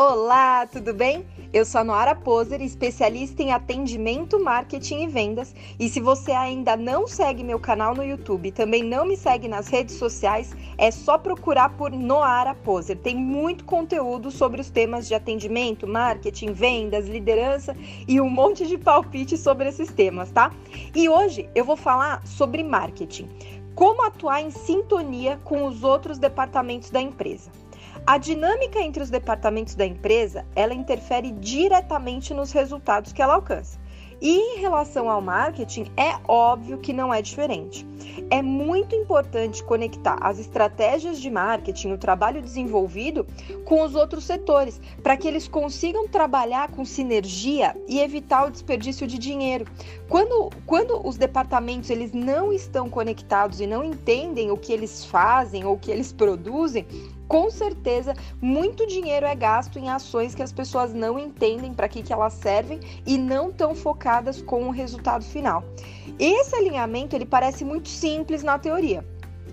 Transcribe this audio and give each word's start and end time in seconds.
Olá, 0.00 0.64
tudo 0.64 0.94
bem? 0.94 1.26
Eu 1.52 1.64
sou 1.64 1.80
a 1.80 1.84
Noara 1.84 2.14
Poser, 2.14 2.62
especialista 2.62 3.42
em 3.42 3.50
atendimento, 3.50 4.38
marketing 4.38 5.02
e 5.02 5.06
vendas. 5.08 5.52
E 5.76 5.88
se 5.88 6.00
você 6.00 6.30
ainda 6.30 6.76
não 6.76 7.08
segue 7.08 7.42
meu 7.42 7.58
canal 7.58 7.96
no 7.96 8.04
YouTube 8.04 8.52
também 8.52 8.84
não 8.84 9.04
me 9.04 9.16
segue 9.16 9.48
nas 9.48 9.66
redes 9.66 9.96
sociais, 9.96 10.54
é 10.78 10.92
só 10.92 11.18
procurar 11.18 11.70
por 11.70 11.90
Noara 11.90 12.54
Poser. 12.54 12.96
Tem 12.96 13.16
muito 13.16 13.64
conteúdo 13.64 14.30
sobre 14.30 14.60
os 14.60 14.70
temas 14.70 15.08
de 15.08 15.16
atendimento, 15.16 15.84
marketing, 15.84 16.52
vendas, 16.52 17.08
liderança 17.08 17.76
e 18.06 18.20
um 18.20 18.30
monte 18.30 18.68
de 18.68 18.78
palpite 18.78 19.36
sobre 19.36 19.68
esses 19.68 19.92
temas, 19.92 20.30
tá? 20.30 20.52
E 20.94 21.08
hoje 21.08 21.50
eu 21.56 21.64
vou 21.64 21.76
falar 21.76 22.24
sobre 22.24 22.62
marketing. 22.62 23.28
Como 23.74 24.06
atuar 24.06 24.42
em 24.42 24.52
sintonia 24.52 25.40
com 25.42 25.66
os 25.66 25.82
outros 25.82 26.18
departamentos 26.18 26.88
da 26.88 27.00
empresa. 27.00 27.50
A 28.08 28.16
dinâmica 28.16 28.80
entre 28.80 29.02
os 29.02 29.10
departamentos 29.10 29.74
da 29.74 29.84
empresa, 29.84 30.46
ela 30.56 30.72
interfere 30.72 31.30
diretamente 31.30 32.32
nos 32.32 32.52
resultados 32.52 33.12
que 33.12 33.20
ela 33.20 33.34
alcança. 33.34 33.78
E 34.18 34.30
em 34.30 34.60
relação 34.60 35.10
ao 35.10 35.20
marketing, 35.20 35.92
é 35.94 36.18
óbvio 36.26 36.78
que 36.78 36.94
não 36.94 37.12
é 37.12 37.20
diferente. 37.20 37.86
É 38.30 38.40
muito 38.40 38.94
importante 38.96 39.62
conectar 39.62 40.16
as 40.22 40.38
estratégias 40.38 41.20
de 41.20 41.30
marketing, 41.30 41.92
o 41.92 41.98
trabalho 41.98 42.40
desenvolvido, 42.40 43.26
com 43.66 43.82
os 43.82 43.94
outros 43.94 44.24
setores, 44.24 44.80
para 45.02 45.14
que 45.14 45.28
eles 45.28 45.46
consigam 45.46 46.08
trabalhar 46.08 46.70
com 46.70 46.86
sinergia 46.86 47.76
e 47.86 48.00
evitar 48.00 48.46
o 48.46 48.50
desperdício 48.50 49.06
de 49.06 49.18
dinheiro. 49.18 49.66
Quando, 50.08 50.48
quando 50.64 51.06
os 51.06 51.18
departamentos 51.18 51.90
eles 51.90 52.12
não 52.14 52.54
estão 52.54 52.88
conectados 52.88 53.60
e 53.60 53.66
não 53.66 53.84
entendem 53.84 54.50
o 54.50 54.56
que 54.56 54.72
eles 54.72 55.04
fazem 55.04 55.66
ou 55.66 55.74
o 55.74 55.78
que 55.78 55.90
eles 55.90 56.10
produzem, 56.10 56.86
com 57.28 57.50
certeza 57.50 58.14
muito 58.40 58.86
dinheiro 58.86 59.26
é 59.26 59.34
gasto 59.34 59.78
em 59.78 59.90
ações 59.90 60.34
que 60.34 60.42
as 60.42 60.50
pessoas 60.50 60.94
não 60.94 61.18
entendem 61.18 61.74
para 61.74 61.88
que, 61.88 62.02
que 62.02 62.12
elas 62.12 62.32
servem 62.32 62.80
e 63.06 63.18
não 63.18 63.50
estão 63.50 63.74
focadas 63.74 64.40
com 64.40 64.66
o 64.66 64.70
resultado 64.70 65.22
final. 65.22 65.62
Esse 66.18 66.56
alinhamento 66.56 67.14
ele 67.14 67.26
parece 67.26 67.64
muito 67.64 67.88
simples 67.88 68.42
na 68.42 68.58
teoria, 68.58 69.04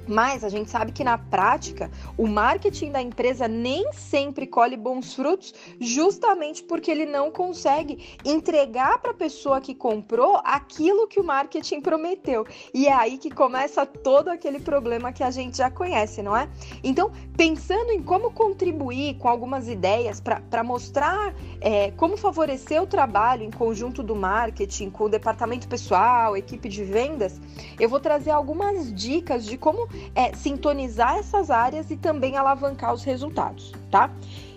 mas 0.07 0.43
a 0.43 0.49
gente 0.49 0.69
sabe 0.69 0.91
que 0.91 1.03
na 1.03 1.17
prática 1.17 1.89
o 2.17 2.27
marketing 2.27 2.91
da 2.91 3.01
empresa 3.01 3.47
nem 3.47 3.91
sempre 3.93 4.47
colhe 4.47 4.77
bons 4.77 5.13
frutos, 5.13 5.53
justamente 5.79 6.63
porque 6.63 6.91
ele 6.91 7.05
não 7.05 7.31
consegue 7.31 8.17
entregar 8.23 8.99
para 8.99 9.11
a 9.11 9.15
pessoa 9.15 9.61
que 9.61 9.73
comprou 9.73 10.39
aquilo 10.43 11.07
que 11.07 11.19
o 11.19 11.23
marketing 11.23 11.81
prometeu. 11.81 12.45
E 12.73 12.87
é 12.87 12.93
aí 12.93 13.17
que 13.17 13.29
começa 13.29 13.85
todo 13.85 14.29
aquele 14.29 14.59
problema 14.59 15.11
que 15.11 15.23
a 15.23 15.31
gente 15.31 15.57
já 15.57 15.69
conhece, 15.69 16.21
não 16.21 16.35
é? 16.35 16.49
Então, 16.83 17.11
pensando 17.35 17.91
em 17.91 18.01
como 18.01 18.31
contribuir 18.31 19.17
com 19.17 19.27
algumas 19.27 19.67
ideias 19.67 20.19
para 20.21 20.63
mostrar 20.63 21.33
é, 21.59 21.91
como 21.91 22.17
favorecer 22.17 22.81
o 22.81 22.87
trabalho 22.87 23.43
em 23.43 23.51
conjunto 23.51 24.01
do 24.01 24.15
marketing, 24.15 24.89
com 24.89 25.05
o 25.05 25.09
departamento 25.09 25.67
pessoal, 25.67 26.37
equipe 26.37 26.69
de 26.69 26.83
vendas, 26.83 27.39
eu 27.79 27.89
vou 27.89 27.99
trazer 27.99 28.31
algumas 28.31 28.93
dicas 28.93 29.45
de 29.45 29.57
como 29.57 29.84
é, 30.13 30.33
sintonizar 30.33 31.17
essas 31.17 31.49
áreas 31.49 31.89
e 31.91 31.97
também 31.97 32.37
alavancar 32.37 32.93
os 32.93 33.03
resultados, 33.03 33.71
tá? 33.89 34.11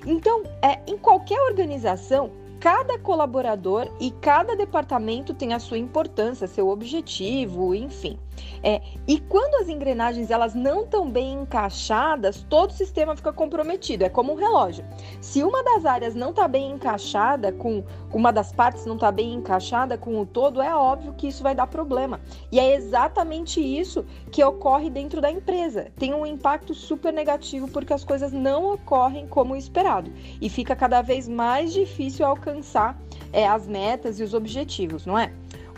Então, 0.07 0.43
é, 0.63 0.81
em 0.87 0.97
qualquer 0.97 1.41
organização, 1.41 2.31
cada 2.61 2.99
colaborador 2.99 3.89
e 4.01 4.11
cada 4.11 4.57
departamento 4.57 5.35
tem 5.35 5.55
a 5.55 5.59
sua 5.59 5.79
importância, 5.79 6.47
seu 6.47 6.69
objetivo, 6.69 7.75
enfim. 7.75 8.19
É, 8.63 8.81
e 9.07 9.21
quando 9.21 9.63
as 9.63 9.69
engrenagens 9.69 10.31
elas 10.31 10.55
não 10.55 10.83
estão 10.83 11.09
bem 11.11 11.35
encaixadas, 11.35 12.45
todo 12.49 12.71
o 12.71 12.75
sistema 12.75 13.17
fica 13.17 13.33
comprometido. 13.33 14.05
É 14.05 14.09
como 14.09 14.33
um 14.33 14.37
relógio. 14.37 14.85
Se 15.21 15.43
uma 15.43 15.63
das 15.63 15.85
áreas 15.85 16.15
não 16.15 16.31
está 16.31 16.47
bem 16.49 16.73
encaixada 16.73 17.53
com 17.53 17.85
uma 18.13 18.33
das 18.33 18.53
partes 18.53 18.87
não 18.87 18.95
está 18.95 19.13
bem 19.13 19.35
encaixada 19.35 19.99
com 19.99 20.21
o 20.21 20.27
todo, 20.27 20.63
é 20.63 20.75
óbvio 20.75 21.13
que 21.13 21.29
isso 21.29 21.43
vai 21.43 21.55
dar 21.55 21.67
problema. 21.67 22.21
E 22.51 22.59
é 22.59 22.75
exatamente 22.75 23.61
isso 23.61 24.05
que 24.31 24.43
ocorre 24.43 24.89
dentro 24.89 25.21
da 25.21 25.31
empresa. 25.31 25.89
Tem 25.99 26.15
um 26.15 26.25
impacto 26.25 26.75
super 26.75 27.13
negativo 27.13 27.69
porque 27.69 27.93
as 27.93 28.05
coisas 28.05 28.33
não 28.33 28.73
ocorrem 28.73 29.27
como 29.27 29.57
esperado 29.57 30.11
e 30.41 30.49
fica 30.49 30.75
cada 30.75 31.03
vez 31.03 31.29
mais 31.29 31.73
difícil 31.73 32.25
alcançar 32.25 32.99
é, 33.33 33.47
as 33.47 33.67
metas 33.67 34.19
e 34.21 34.23
os 34.23 34.35
objetivos, 34.35 35.05
não 35.05 35.19
é? 35.19 35.33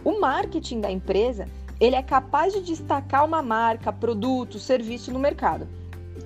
O 0.05 0.19
marketing 0.19 0.81
da 0.81 0.91
empresa 0.91 1.47
ele 1.81 1.97
é 1.97 2.03
capaz 2.03 2.53
de 2.53 2.61
destacar 2.61 3.25
uma 3.25 3.43
marca, 3.43 3.93
produto, 3.93 4.59
serviço 4.59 5.11
no 5.13 5.19
mercado. 5.19 5.67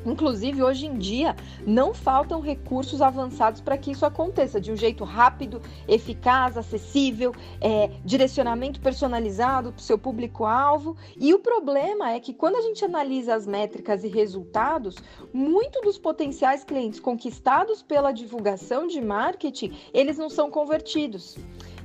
Inclusive, 0.04 0.62
hoje 0.62 0.86
em 0.86 0.98
dia, 0.98 1.34
não 1.66 1.94
faltam 1.94 2.40
recursos 2.40 3.00
avançados 3.00 3.60
para 3.60 3.78
que 3.78 3.90
isso 3.90 4.04
aconteça 4.04 4.60
de 4.60 4.70
um 4.70 4.76
jeito 4.76 5.02
rápido, 5.02 5.62
eficaz, 5.88 6.58
acessível, 6.58 7.32
é, 7.60 7.90
direcionamento 8.04 8.80
personalizado 8.80 9.72
para 9.72 9.78
o 9.78 9.82
seu 9.82 9.98
público-alvo. 9.98 10.96
E 11.16 11.32
o 11.32 11.38
problema 11.38 12.10
é 12.10 12.20
que 12.20 12.34
quando 12.34 12.56
a 12.56 12.62
gente 12.62 12.84
analisa 12.84 13.34
as 13.34 13.46
métricas 13.46 14.04
e 14.04 14.08
resultados, 14.08 14.96
muito 15.32 15.80
dos 15.80 15.96
potenciais 15.96 16.64
clientes 16.64 17.00
conquistados 17.00 17.82
pela 17.82 18.12
divulgação 18.12 18.86
de 18.86 19.00
marketing, 19.00 19.72
eles 19.92 20.18
não 20.18 20.28
são 20.28 20.50
convertidos. 20.50 21.36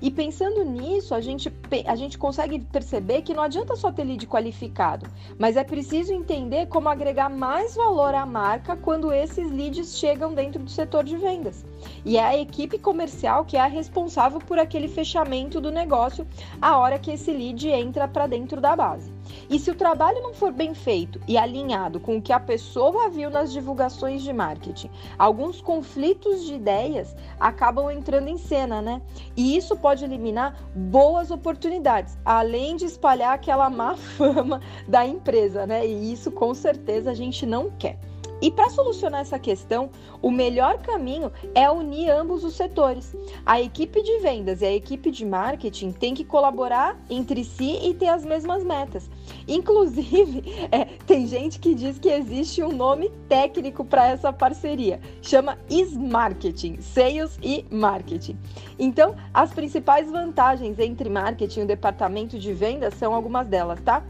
E 0.02 0.10
pensando 0.10 0.64
nisso, 0.64 1.14
a 1.14 1.20
gente, 1.20 1.52
a 1.86 1.96
gente 1.96 2.18
consegue 2.18 2.60
perceber 2.60 3.22
que 3.22 3.34
não 3.34 3.44
adianta 3.44 3.76
só 3.76 3.92
ter 3.92 4.06
lead 4.06 4.26
qualificado, 4.28 5.06
mas 5.38 5.58
é 5.58 5.64
preciso 5.64 6.14
entender 6.14 6.68
como 6.68 6.88
agregar 6.88 7.30
mais 7.30 7.76
valor 7.76 8.16
à 8.16 8.26
marca 8.26 8.78
quando 8.78 9.12
esses 9.12 9.52
leads 9.52 9.98
chegam 9.98 10.34
dentro 10.34 10.64
do 10.64 10.70
setor 10.70 11.04
de 11.04 11.18
vendas. 11.18 11.66
E 12.06 12.18
é 12.18 12.24
a 12.24 12.38
equipe 12.38 12.78
comercial 12.78 13.46
que 13.46 13.58
é 13.58 13.62
a 13.62 13.68
responsável 13.68 14.40
por 14.40 14.60
aquele 14.60 14.88
fechamento 14.88 15.60
do 15.60 15.72
negócio 15.72 16.28
a 16.62 16.78
hora 16.78 17.00
que 17.00 17.12
esse 17.12 17.32
lead 17.32 17.68
entra 17.70 18.08
para 18.08 18.28
dentro 18.28 18.60
da 18.60 18.76
base. 18.76 19.12
E 19.50 19.60
se 19.60 19.70
o 19.70 19.76
trabalho 19.76 20.22
não 20.22 20.34
for 20.34 20.52
bem 20.52 20.74
feito 20.74 21.20
e 21.28 21.38
alinhado 21.38 22.00
com 22.00 22.18
o 22.18 22.22
que 22.22 22.34
a 22.34 22.40
pessoa 22.40 23.10
viu 23.10 23.30
nas 23.30 23.52
divulgações 23.52 24.22
de 24.24 24.34
marketing, 24.34 24.90
alguns 25.18 25.62
conflitos 25.62 26.46
de 26.46 26.56
ideias 26.56 27.16
acabam 27.40 27.92
entrando 27.92 28.28
em 28.28 28.38
cena, 28.38 28.82
né? 28.82 29.02
E 29.36 29.56
isso 29.56 29.76
pode 29.78 30.04
eliminar 30.04 30.56
boas 30.76 31.32
oportunidades, 31.32 32.18
além 32.26 32.76
de 32.76 32.86
espalhar 32.86 33.34
aquela 33.34 33.70
má 33.70 33.96
fama 34.18 34.62
da 34.88 35.06
empresa, 35.06 35.66
né? 35.66 35.86
E 35.86 36.12
isso 36.12 36.32
com 36.32 36.54
certeza 36.54 37.12
a 37.12 37.14
gente 37.14 37.46
não 37.46 37.70
quer. 37.72 37.98
E 38.42 38.50
para 38.50 38.70
solucionar 38.70 39.22
essa 39.22 39.38
questão, 39.38 39.90
o 40.22 40.32
melhor 40.32 40.80
caminho 40.80 41.32
é 41.54 41.70
unir 41.70 42.10
ambos 42.10 42.44
os 42.44 42.56
setores. 42.56 43.16
A 43.46 43.62
equipe 43.62 44.02
de 44.02 44.20
vendas 44.20 44.62
e 44.62 44.66
a 44.66 44.74
equipe 44.74 45.12
de 45.12 45.26
marketing 45.26 45.92
têm 45.92 46.14
que 46.14 46.24
colaborar 46.24 46.98
entre 47.10 47.44
si 47.44 47.80
e 47.82 47.94
ter 47.94 48.08
as 48.08 48.26
mesmas 48.26 48.64
metas. 48.64 49.10
Inclusive, 49.48 50.44
é, 50.72 50.86
tem 51.06 51.28
gente 51.28 51.60
que 51.60 51.74
diz 51.74 52.00
que 52.00 52.10
existe 52.10 52.64
um 52.64 52.72
nome 52.72 53.10
técnico 53.28 53.84
para 53.84 54.08
essa 54.08 54.32
parceria, 54.32 55.00
chama 55.22 55.58
Is-Marketing, 55.70 56.82
Sales 56.82 57.38
e 57.42 57.66
Marketing. 57.70 58.38
Então, 58.78 59.16
as 59.34 59.54
principais 59.54 60.10
vantagens 60.10 60.80
entre 60.80 61.10
marketing 61.10 61.62
e 61.62 61.64
o 61.64 61.68
departamento 61.68 62.38
de 62.40 62.54
vendas 62.54 62.94
são 62.94 63.14
algumas 63.14 63.48
delas, 63.48 63.80
tá? 63.82 64.04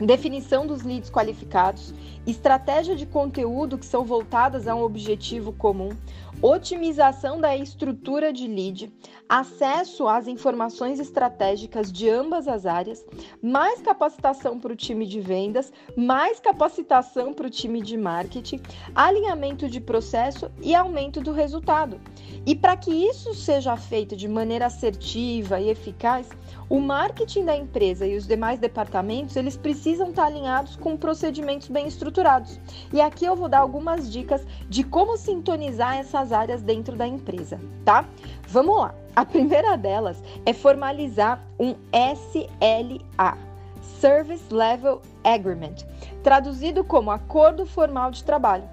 Definição 0.00 0.66
dos 0.66 0.82
leads 0.82 1.10
qualificados, 1.10 1.94
estratégia 2.26 2.94
de 2.94 3.06
conteúdo 3.06 3.78
que 3.78 3.86
são 3.86 4.04
voltadas 4.04 4.66
a 4.66 4.74
um 4.74 4.82
objetivo 4.82 5.52
comum, 5.52 5.90
otimização 6.40 7.40
da 7.40 7.56
estrutura 7.56 8.32
de 8.32 8.48
lead, 8.48 8.92
acesso 9.28 10.08
às 10.08 10.26
informações 10.26 10.98
estratégicas 10.98 11.90
de 11.90 12.10
ambas 12.10 12.48
as 12.48 12.66
áreas, 12.66 13.04
mais 13.40 13.80
capacitação 13.80 14.58
para 14.58 14.72
o 14.72 14.76
time 14.76 15.06
de 15.06 15.20
vendas, 15.20 15.72
mais 15.96 16.40
capacitação 16.40 17.32
para 17.32 17.46
o 17.46 17.50
time 17.50 17.80
de 17.80 17.96
marketing, 17.96 18.60
alinhamento 18.94 19.68
de 19.68 19.80
processo 19.80 20.50
e 20.60 20.74
aumento 20.74 21.20
do 21.20 21.32
resultado. 21.32 22.00
E 22.44 22.56
para 22.56 22.76
que 22.76 22.90
isso 22.90 23.32
seja 23.34 23.76
feito 23.76 24.16
de 24.16 24.26
maneira 24.26 24.66
assertiva 24.66 25.60
e 25.60 25.70
eficaz, 25.70 26.28
o 26.72 26.80
marketing 26.80 27.44
da 27.44 27.54
empresa 27.54 28.06
e 28.06 28.16
os 28.16 28.26
demais 28.26 28.58
departamentos, 28.58 29.36
eles 29.36 29.58
precisam 29.58 30.08
estar 30.08 30.24
alinhados 30.24 30.74
com 30.74 30.96
procedimentos 30.96 31.68
bem 31.68 31.86
estruturados. 31.86 32.58
E 32.90 32.98
aqui 32.98 33.26
eu 33.26 33.36
vou 33.36 33.46
dar 33.46 33.58
algumas 33.58 34.10
dicas 34.10 34.42
de 34.70 34.82
como 34.82 35.18
sintonizar 35.18 35.98
essas 35.98 36.32
áreas 36.32 36.62
dentro 36.62 36.96
da 36.96 37.06
empresa, 37.06 37.60
tá? 37.84 38.08
Vamos 38.48 38.74
lá. 38.74 38.94
A 39.14 39.22
primeira 39.22 39.76
delas 39.76 40.22
é 40.46 40.54
formalizar 40.54 41.46
um 41.60 41.74
SLA, 41.92 43.36
Service 44.00 44.44
Level 44.50 45.02
Agreement, 45.22 45.84
traduzido 46.22 46.82
como 46.82 47.10
Acordo 47.10 47.66
Formal 47.66 48.10
de 48.10 48.24
Trabalho. 48.24 48.64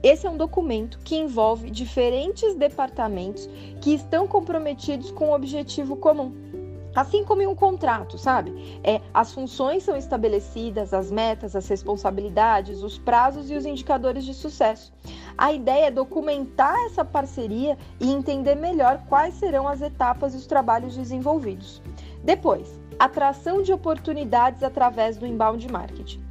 Esse 0.00 0.28
é 0.28 0.30
um 0.30 0.36
documento 0.36 1.00
que 1.00 1.16
envolve 1.16 1.72
diferentes 1.72 2.54
departamentos 2.54 3.48
que 3.80 3.94
estão 3.94 4.28
comprometidos 4.28 5.10
com 5.10 5.30
um 5.30 5.34
objetivo 5.34 5.96
comum. 5.96 6.47
Assim 6.94 7.24
como 7.24 7.42
em 7.42 7.46
um 7.46 7.54
contrato, 7.54 8.18
sabe? 8.18 8.80
É, 8.82 9.00
as 9.12 9.32
funções 9.32 9.82
são 9.82 9.96
estabelecidas, 9.96 10.92
as 10.92 11.10
metas, 11.10 11.54
as 11.54 11.68
responsabilidades, 11.68 12.82
os 12.82 12.98
prazos 12.98 13.50
e 13.50 13.54
os 13.54 13.66
indicadores 13.66 14.24
de 14.24 14.34
sucesso. 14.34 14.92
A 15.36 15.52
ideia 15.52 15.86
é 15.86 15.90
documentar 15.90 16.76
essa 16.86 17.04
parceria 17.04 17.78
e 18.00 18.10
entender 18.10 18.54
melhor 18.54 19.02
quais 19.08 19.34
serão 19.34 19.68
as 19.68 19.80
etapas 19.80 20.34
e 20.34 20.38
os 20.38 20.46
trabalhos 20.46 20.96
desenvolvidos. 20.96 21.80
Depois, 22.24 22.80
atração 22.98 23.62
de 23.62 23.72
oportunidades 23.72 24.62
através 24.62 25.16
do 25.16 25.26
inbound 25.26 25.70
marketing. 25.70 26.27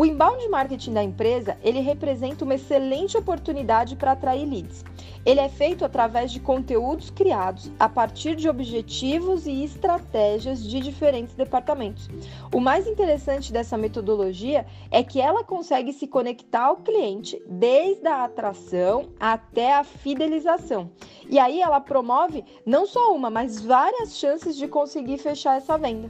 O 0.00 0.06
inbound 0.06 0.48
marketing 0.48 0.94
da 0.94 1.04
empresa, 1.04 1.58
ele 1.62 1.80
representa 1.80 2.42
uma 2.42 2.54
excelente 2.54 3.18
oportunidade 3.18 3.96
para 3.96 4.12
atrair 4.12 4.48
leads. 4.48 4.82
Ele 5.26 5.40
é 5.40 5.48
feito 5.50 5.84
através 5.84 6.32
de 6.32 6.40
conteúdos 6.40 7.10
criados 7.10 7.70
a 7.78 7.86
partir 7.86 8.34
de 8.34 8.48
objetivos 8.48 9.46
e 9.46 9.62
estratégias 9.62 10.64
de 10.64 10.80
diferentes 10.80 11.34
departamentos. 11.34 12.08
O 12.50 12.60
mais 12.60 12.86
interessante 12.86 13.52
dessa 13.52 13.76
metodologia 13.76 14.64
é 14.90 15.02
que 15.02 15.20
ela 15.20 15.44
consegue 15.44 15.92
se 15.92 16.06
conectar 16.06 16.62
ao 16.62 16.76
cliente 16.78 17.38
desde 17.46 18.08
a 18.08 18.24
atração 18.24 19.10
até 19.20 19.74
a 19.74 19.84
fidelização. 19.84 20.90
E 21.28 21.38
aí 21.38 21.60
ela 21.60 21.78
promove 21.78 22.42
não 22.64 22.86
só 22.86 23.14
uma, 23.14 23.28
mas 23.28 23.60
várias 23.60 24.16
chances 24.16 24.56
de 24.56 24.66
conseguir 24.66 25.18
fechar 25.18 25.58
essa 25.58 25.76
venda. 25.76 26.08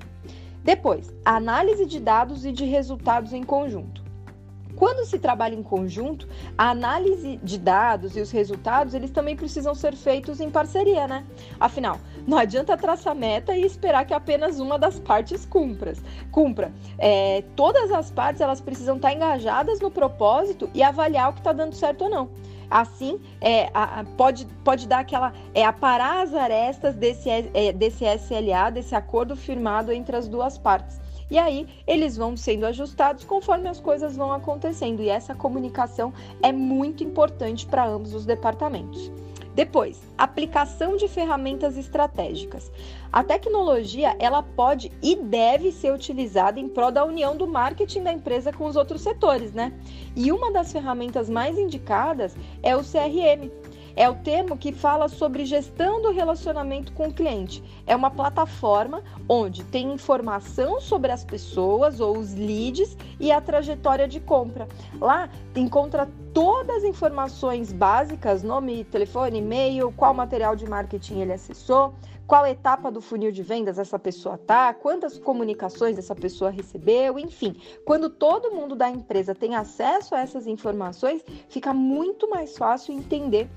Depois, 0.63 1.13
análise 1.25 1.87
de 1.87 1.99
dados 1.99 2.45
e 2.45 2.53
de 2.53 2.65
resultados 2.65 3.33
em 3.33 3.43
conjunto. 3.43 4.11
Quando 4.81 5.05
se 5.05 5.19
trabalha 5.19 5.55
em 5.55 5.63
conjunto, 5.63 6.27
a 6.57 6.71
análise 6.71 7.39
de 7.43 7.59
dados 7.59 8.17
e 8.17 8.21
os 8.21 8.31
resultados, 8.31 8.95
eles 8.95 9.11
também 9.11 9.37
precisam 9.37 9.75
ser 9.75 9.95
feitos 9.95 10.41
em 10.41 10.49
parceria, 10.49 11.07
né? 11.07 11.27
Afinal, 11.61 11.99
não 12.27 12.39
adianta 12.39 12.79
traçar 12.79 13.15
meta 13.15 13.55
e 13.55 13.63
esperar 13.63 14.07
que 14.07 14.15
apenas 14.15 14.59
uma 14.59 14.79
das 14.79 14.99
partes 14.99 15.45
cumpra. 15.45 15.93
cumpra. 16.31 16.73
É, 16.97 17.45
todas 17.55 17.93
as 17.93 18.11
partes, 18.11 18.41
elas 18.41 18.63
precisam 18.63 18.97
estar 18.97 19.13
engajadas 19.13 19.81
no 19.81 19.91
propósito 19.91 20.71
e 20.73 20.83
avaliar 20.83 21.29
o 21.29 21.35
que 21.35 21.41
está 21.41 21.53
dando 21.53 21.75
certo 21.75 22.05
ou 22.05 22.11
não. 22.11 22.31
Assim, 22.71 23.21
é, 23.41 23.69
a, 23.75 24.05
pode, 24.17 24.47
pode 24.65 24.87
dar 24.87 25.01
aquela. 25.01 25.33
É, 25.53 25.65
aparar 25.65 26.23
as 26.23 26.33
arestas 26.33 26.95
desse, 26.95 27.29
é, 27.29 27.73
desse 27.73 28.05
SLA, 28.05 28.71
desse 28.71 28.95
acordo 28.95 29.35
firmado 29.35 29.93
entre 29.93 30.17
as 30.17 30.29
duas 30.29 30.57
partes. 30.57 31.01
E 31.31 31.39
aí 31.39 31.67
eles 31.87 32.17
vão 32.17 32.37
sendo 32.37 32.67
ajustados 32.67 33.25
conforme 33.25 33.69
as 33.69 33.81
coisas 33.81 34.17
vão 34.17 34.33
acontecendo. 34.33 35.01
E 35.01 35.09
essa 35.09 35.35
comunicação 35.35 36.13
é 36.43 36.53
muito 36.53 37.05
importante 37.05 37.67
para 37.67 37.87
ambos 37.87 38.15
os 38.15 38.27
departamentos. 38.27 39.11
Depois, 39.55 40.01
aplicação 40.17 40.97
de 40.97 41.09
ferramentas 41.09 41.77
estratégicas. 41.77 42.71
A 43.13 43.25
tecnologia, 43.25 44.15
ela 44.19 44.43
pode 44.43 44.93
e 45.03 45.17
deve 45.17 45.73
ser 45.73 45.93
utilizada 45.93 46.61
em 46.61 46.69
prol 46.69 46.93
da 46.93 47.05
união 47.05 47.37
do 47.37 47.47
marketing 47.47 48.05
da 48.05 48.13
empresa 48.13 48.53
com 48.53 48.67
os 48.67 48.77
outros 48.77 49.01
setores, 49.01 49.53
né? 49.53 49.73
E 50.15 50.31
uma 50.31 50.53
das 50.53 50.73
ferramentas 50.73 51.29
mais 51.29 51.59
indicadas 51.59 52.37
é 52.63 52.77
o 52.77 52.85
CRM, 52.85 53.51
é 53.97 54.09
o 54.09 54.15
termo 54.15 54.57
que 54.57 54.73
fala 54.73 55.09
sobre 55.09 55.45
gestão 55.45 56.01
do 56.03 56.11
relacionamento 56.11 56.93
com 56.93 57.09
o 57.09 57.13
cliente. 57.13 57.63
É 57.87 57.95
uma 57.95 58.11
plataforma 58.11 59.03
onde 59.29 59.65
tem 59.65 59.93
informação 59.93 60.81
sobre 60.81 61.13
as 61.13 61.25
pessoas 61.25 62.01
ou 62.01 62.19
os 62.19 62.35
leads 62.35 62.97
e 63.19 63.31
a 63.31 63.41
trajetória 63.41 64.07
de 64.07 64.21
compra. 64.21 64.69
Lá 65.01 65.29
encontra 65.55 66.09
todas 66.33 66.79
as 66.79 66.85
informações 66.85 67.73
básicas, 67.73 68.43
nome, 68.43 68.85
telefone, 68.85 69.39
e-mail, 69.39 69.93
qual 69.97 70.15
material 70.15 70.55
de 70.55 70.69
marketing 70.69 71.21
ele 71.21 71.33
acessou, 71.33 71.95
qual 72.31 72.47
etapa 72.47 72.93
do 72.93 73.01
funil 73.01 73.33
de 73.33 73.43
vendas 73.43 73.77
essa 73.77 73.99
pessoa 73.99 74.39
tá, 74.39 74.73
quantas 74.73 75.19
comunicações 75.19 75.99
essa 75.99 76.15
pessoa 76.15 76.49
recebeu, 76.49 77.19
enfim. 77.19 77.57
Quando 77.85 78.09
todo 78.09 78.53
mundo 78.53 78.77
da 78.77 78.89
empresa 78.89 79.35
tem 79.35 79.57
acesso 79.57 80.15
a 80.15 80.21
essas 80.21 80.47
informações, 80.47 81.25
fica 81.49 81.75
muito 81.75 82.31
mais 82.31 82.57
fácil 82.57 82.95
entender 82.95 83.51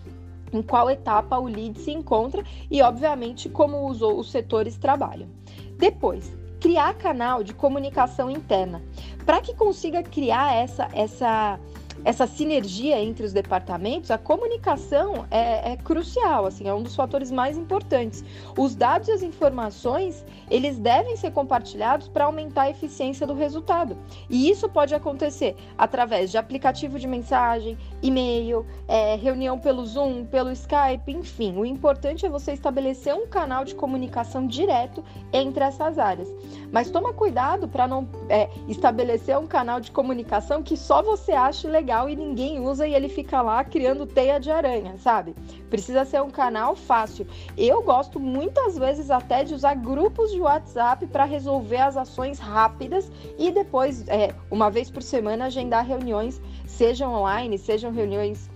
em 0.51 0.63
qual 0.63 0.89
etapa 0.89 1.37
o 1.37 1.45
lead 1.45 1.77
se 1.77 1.91
encontra 1.91 2.43
e, 2.71 2.81
obviamente, 2.81 3.47
como 3.47 3.87
os, 3.87 4.01
os 4.01 4.31
setores 4.31 4.75
trabalham. 4.75 5.29
Depois, 5.77 6.35
criar 6.59 6.95
canal 6.95 7.43
de 7.43 7.53
comunicação 7.53 8.27
interna. 8.27 8.81
Para 9.23 9.39
que 9.39 9.53
consiga 9.53 10.01
criar 10.01 10.51
essa, 10.51 10.89
essa 10.93 11.59
essa 12.05 12.27
sinergia 12.27 12.99
entre 13.01 13.25
os 13.25 13.31
departamentos, 13.31 14.11
a 14.11 14.17
comunicação 14.17 15.25
é, 15.31 15.71
é, 15.71 15.77
crucial, 15.77 16.45
assim, 16.45 16.67
é 16.67 16.73
um 16.73 16.83
dos 16.83 16.95
fatores 16.95 17.31
mais 17.31 17.57
importantes. 17.57 18.23
Os 18.57 18.75
dados 18.75 19.07
e 19.07 19.11
as 19.11 19.23
informações, 19.23 20.25
eles 20.49 20.77
devem 20.77 21.15
ser 21.15 21.31
compartilhados 21.31 22.07
para 22.07 22.25
aumentar 22.25 22.63
a 22.63 22.69
eficiência 22.69 23.25
do 23.25 23.33
resultado. 23.33 23.97
E 24.29 24.49
isso 24.49 24.67
pode 24.67 24.93
acontecer 24.93 25.55
através 25.77 26.29
de 26.29 26.37
aplicativo 26.37 26.99
de 26.99 27.07
mensagem, 27.07 27.77
e-mail, 28.01 28.65
é, 28.87 29.15
reunião 29.15 29.57
pelo 29.57 29.85
Zoom, 29.85 30.25
pelo 30.25 30.51
Skype, 30.51 31.11
enfim. 31.11 31.57
O 31.57 31.65
importante 31.65 32.25
é 32.25 32.29
você 32.29 32.51
estabelecer 32.51 33.13
um 33.13 33.27
canal 33.27 33.63
de 33.63 33.75
comunicação 33.75 34.45
direto 34.45 35.03
entre 35.31 35.63
essas 35.63 35.97
áreas. 35.97 36.27
Mas 36.71 36.89
toma 36.89 37.13
cuidado 37.13 37.67
para 37.67 37.87
não 37.87 38.07
é, 38.27 38.49
estabelecer 38.67 39.37
um 39.37 39.47
canal 39.47 39.79
de 39.79 39.91
comunicação 39.91 40.61
que 40.61 40.75
só 40.75 41.01
você 41.01 41.31
ache 41.31 41.67
legal 41.67 41.92
legal 41.93 42.09
e 42.09 42.15
ninguém 42.15 42.59
usa 42.59 42.87
e 42.87 42.93
ele 42.93 43.07
fica 43.07 43.41
lá 43.41 43.63
criando 43.63 44.07
teia 44.07 44.39
de 44.39 44.49
aranha, 44.49 44.97
sabe? 44.97 45.35
Precisa 45.69 46.03
ser 46.03 46.21
um 46.21 46.29
canal 46.29 46.75
fácil. 46.75 47.27
Eu 47.55 47.83
gosto 47.83 48.19
muitas 48.19 48.77
vezes 48.77 49.11
até 49.11 49.43
de 49.43 49.53
usar 49.53 49.75
grupos 49.75 50.31
de 50.31 50.39
WhatsApp 50.39 51.05
para 51.07 51.23
resolver 51.23 51.77
as 51.77 51.95
ações 51.95 52.39
rápidas 52.39 53.11
e 53.37 53.51
depois, 53.51 54.07
é, 54.07 54.33
uma 54.49 54.71
vez 54.71 54.89
por 54.89 55.03
semana, 55.03 55.45
agendar 55.45 55.85
reuniões, 55.85 56.41
sejam 56.65 57.13
online, 57.13 57.57
sejam 57.57 57.91
reuniões 57.91 58.49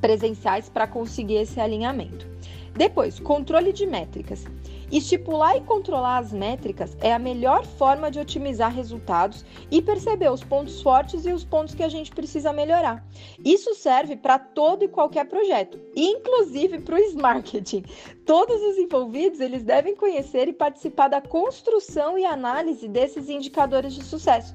presenciais, 0.00 0.68
para 0.68 0.86
conseguir 0.86 1.36
esse 1.36 1.60
alinhamento. 1.60 2.26
Depois, 2.74 3.20
controle 3.20 3.72
de 3.72 3.86
métricas. 3.86 4.44
Estipular 4.92 5.56
e 5.56 5.62
controlar 5.62 6.18
as 6.18 6.34
métricas 6.34 6.94
é 7.00 7.14
a 7.14 7.18
melhor 7.18 7.64
forma 7.64 8.10
de 8.10 8.20
otimizar 8.20 8.70
resultados 8.70 9.42
e 9.70 9.80
perceber 9.80 10.30
os 10.30 10.44
pontos 10.44 10.82
fortes 10.82 11.24
e 11.24 11.32
os 11.32 11.44
pontos 11.46 11.74
que 11.74 11.82
a 11.82 11.88
gente 11.88 12.10
precisa 12.10 12.52
melhorar. 12.52 13.02
Isso 13.42 13.74
serve 13.74 14.16
para 14.16 14.38
todo 14.38 14.84
e 14.84 14.88
qualquer 14.88 15.24
projeto, 15.24 15.80
inclusive 15.96 16.78
para 16.80 16.96
o 16.96 16.98
Smarketing. 16.98 17.84
Todos 18.26 18.60
os 18.60 18.76
envolvidos 18.76 19.40
eles 19.40 19.62
devem 19.62 19.96
conhecer 19.96 20.46
e 20.46 20.52
participar 20.52 21.08
da 21.08 21.22
construção 21.22 22.18
e 22.18 22.26
análise 22.26 22.86
desses 22.86 23.30
indicadores 23.30 23.94
de 23.94 24.04
sucesso. 24.04 24.54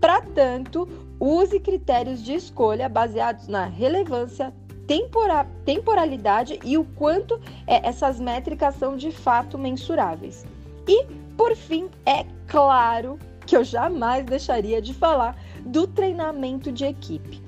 Para 0.00 0.20
tanto, 0.20 0.88
use 1.20 1.60
critérios 1.60 2.24
de 2.24 2.34
escolha 2.34 2.88
baseados 2.88 3.46
na 3.46 3.66
relevância, 3.66 4.52
tempora, 4.86 5.46
temporalidade 5.64 6.58
e 6.64 6.78
o 6.78 6.84
quanto 6.84 7.40
é, 7.66 7.86
essas 7.86 8.20
métricas 8.20 8.74
são 8.76 8.96
de 8.96 9.10
fato 9.10 9.58
mensuráveis. 9.58 10.46
E, 10.86 11.04
por 11.36 11.54
fim, 11.56 11.88
é 12.04 12.24
claro 12.46 13.18
que 13.46 13.56
eu 13.56 13.64
jamais 13.64 14.24
deixaria 14.24 14.80
de 14.80 14.94
falar 14.94 15.36
do 15.64 15.86
treinamento 15.86 16.70
de 16.72 16.84
equipe. 16.84 17.45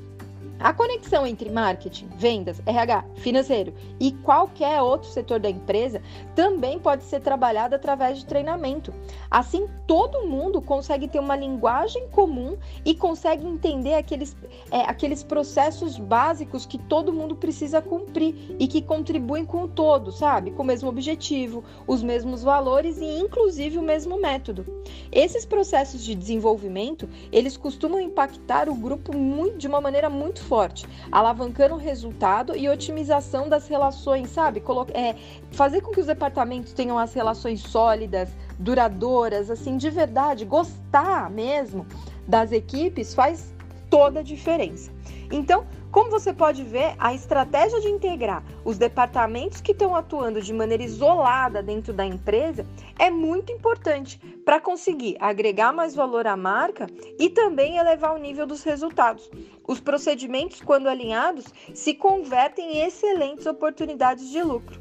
A 0.61 0.73
conexão 0.73 1.25
entre 1.25 1.49
marketing, 1.51 2.09
vendas, 2.17 2.61
RH, 2.67 3.05
financeiro 3.15 3.73
e 4.01 4.11
qualquer 4.11 4.83
outro 4.83 5.09
setor 5.09 5.39
da 5.39 5.49
empresa 5.49 6.03
também 6.35 6.81
pode 6.81 7.05
ser 7.05 7.21
trabalhada 7.21 7.77
através 7.77 8.19
de 8.19 8.27
treinamento. 8.27 8.93
Assim, 9.31 9.69
todo 9.87 10.27
mundo 10.27 10.61
consegue 10.61 11.07
ter 11.07 11.21
uma 11.21 11.37
linguagem 11.37 12.09
comum 12.09 12.57
e 12.85 12.93
consegue 12.93 13.47
entender 13.47 13.95
aqueles, 13.95 14.37
é, 14.73 14.81
aqueles 14.81 15.23
processos 15.23 15.97
básicos 15.97 16.67
que 16.67 16.77
todo 16.77 17.13
mundo 17.13 17.37
precisa 17.37 17.81
cumprir 17.81 18.57
e 18.59 18.67
que 18.67 18.83
contribuem 18.83 19.45
com 19.45 19.63
o 19.63 19.69
todo, 19.69 20.11
sabe? 20.11 20.51
Com 20.51 20.65
o 20.65 20.67
mesmo 20.67 20.89
objetivo, 20.89 21.63
os 21.87 22.03
mesmos 22.03 22.43
valores 22.43 22.99
e 22.99 23.05
inclusive 23.21 23.79
o 23.79 23.83
mesmo 23.83 24.21
método. 24.21 24.67
Esses 25.13 25.47
processos 25.47 26.03
de 26.03 26.17
desenvolvimento, 26.17 27.09
eles 27.31 27.57
costumam 27.57 28.01
impactar 28.01 28.69
o 28.69 28.75
grupo 28.75 29.17
muito, 29.17 29.59
de 29.59 29.69
uma 29.69 29.81
maneira 29.81 30.11
muito 30.11 30.48
forte, 30.49 30.87
alavancando 31.13 31.75
o 31.75 31.79
resultado 31.79 32.57
e 32.57 32.69
otimização 32.69 33.49
das 33.49 33.69
relações, 33.69 34.31
sabe? 34.31 34.63
É, 34.95 35.15
fazer 35.53 35.83
com 35.83 35.93
que 35.93 36.01
os 36.01 36.07
departamentos 36.07 36.73
tenham 36.73 36.99
as 36.99 37.13
relações 37.13 37.61
sólidas, 37.61 38.31
duradouras, 38.59 39.51
assim, 39.51 39.77
de 39.77 39.91
verdade, 39.91 40.45
gostar 40.45 41.31
mesmo 41.31 41.87
das 42.27 42.51
equipes 42.51 43.15
faz 43.15 43.55
toda 43.91 44.21
a 44.21 44.23
diferença. 44.23 44.91
Então, 45.31 45.67
como 45.91 46.11
você 46.11 46.33
pode 46.33 46.63
ver, 46.63 46.95
a 46.99 47.15
estratégia 47.15 47.81
de 47.81 47.89
integrar 47.89 48.43
os 48.65 48.77
departamentos 48.77 49.61
que 49.61 49.73
estão 49.73 49.97
atuando 49.97 50.41
de 50.41 50.53
maneira 50.53 50.83
isolada 50.83 51.63
dentro 51.63 51.93
da 51.93 52.05
empresa 52.05 52.67
é 52.99 53.11
muito 53.11 53.51
importante 53.51 54.19
para 54.45 54.61
conseguir 54.61 55.17
agregar 55.19 55.73
mais 55.73 55.95
valor 55.95 56.27
à 56.27 56.37
marca 56.37 56.87
e 57.19 57.31
também 57.31 57.79
elevar 57.79 58.15
o 58.15 58.19
nível 58.19 58.47
dos 58.47 58.63
resultados. 58.63 59.31
Os 59.69 59.81
procedimentos, 59.81 60.63
quando 60.63 60.89
alinhados, 60.89 61.45
se 61.75 61.93
convertem 61.93 62.79
em 62.79 62.87
excelentes 62.87 63.45
oportunidades 63.45 64.31
de 64.31 64.43
lucro. 64.43 64.81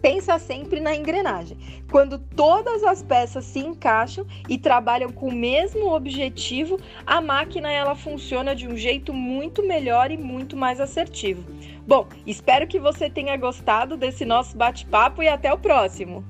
Pensa 0.00 0.38
sempre 0.38 0.80
na 0.80 0.94
engrenagem. 0.94 1.58
Quando 1.90 2.18
todas 2.18 2.82
as 2.82 3.02
peças 3.02 3.44
se 3.44 3.58
encaixam 3.58 4.26
e 4.48 4.56
trabalham 4.56 5.12
com 5.12 5.28
o 5.28 5.34
mesmo 5.34 5.94
objetivo, 5.94 6.80
a 7.06 7.20
máquina 7.20 7.70
ela 7.70 7.94
funciona 7.94 8.56
de 8.56 8.66
um 8.66 8.74
jeito 8.74 9.12
muito 9.12 9.62
melhor 9.62 10.10
e 10.10 10.16
muito 10.16 10.56
mais 10.56 10.80
assertivo. 10.80 11.44
Bom, 11.86 12.08
espero 12.26 12.66
que 12.66 12.78
você 12.78 13.10
tenha 13.10 13.36
gostado 13.36 13.98
desse 13.98 14.24
nosso 14.24 14.56
bate-papo 14.56 15.22
e 15.22 15.28
até 15.28 15.52
o 15.52 15.58
próximo. 15.58 16.24